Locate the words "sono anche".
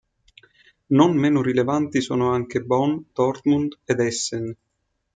2.01-2.61